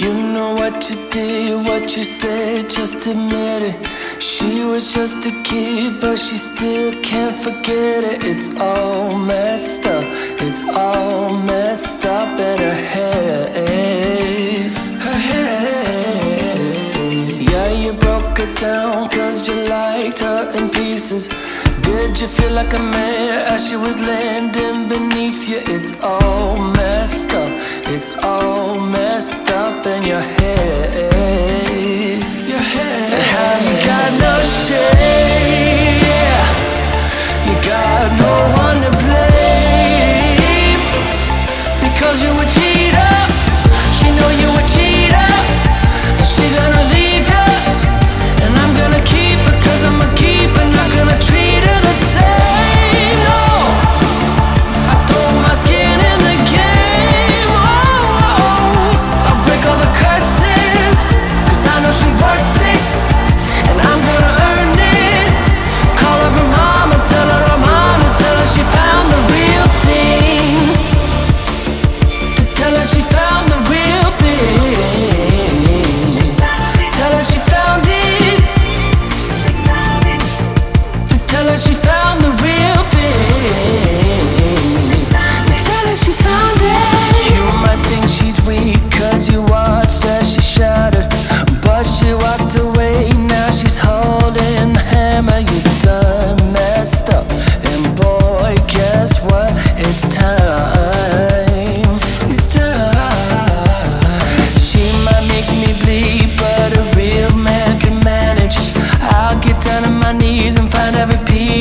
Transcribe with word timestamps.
You 0.00 0.14
know 0.14 0.54
what 0.54 0.88
you 0.88 0.96
did, 1.10 1.56
what 1.66 1.94
you 1.94 2.04
said, 2.04 2.70
just 2.70 3.06
admit 3.06 3.60
it. 3.60 3.86
She 4.18 4.64
was 4.64 4.94
just 4.94 5.26
a 5.26 5.42
kid, 5.42 6.00
but 6.00 6.18
she 6.18 6.38
still 6.38 6.98
can't 7.02 7.36
forget 7.36 8.02
it. 8.04 8.24
It's 8.24 8.56
all 8.58 9.14
messed 9.14 9.84
up, 9.84 10.02
it's 10.40 10.62
all 10.62 11.36
messed 11.36 12.06
up 12.06 12.40
in 12.40 12.58
her 12.58 12.80
head. 12.92 14.72
Her 15.02 15.18
head. 15.28 16.60
Yeah, 17.50 17.70
you 17.70 17.92
broke 17.92 18.38
her 18.38 18.54
down, 18.54 19.10
cause 19.10 19.46
you 19.46 19.66
liked 19.66 20.20
her 20.20 20.50
in 20.56 20.70
pieces. 20.70 21.28
Did 21.82 22.18
you 22.18 22.26
feel 22.26 22.52
like 22.52 22.72
a 22.72 22.78
man 22.78 23.52
as 23.52 23.68
she 23.68 23.76
was 23.76 24.00
landing 24.00 24.88
beneath 24.88 25.46
you? 25.46 25.58
It's 25.66 25.92
all 26.00 26.56
messed 26.56 27.34
up, 27.34 27.52
it's 27.94 28.16
all 28.16 28.80
messed 28.80 29.42
up 29.42 29.49
in 29.86 30.04
your 30.04 30.20
head. 30.20 31.09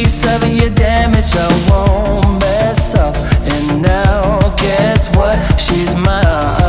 Of 0.10 0.44
your 0.50 0.72
damage. 0.72 1.36
I 1.36 1.48
won't 1.70 2.42
mess 2.42 2.96
up. 2.96 3.16
And 3.52 3.82
now, 3.82 4.40
guess 4.58 5.16
what? 5.16 5.38
She's 5.60 5.96
mine. 5.96 6.69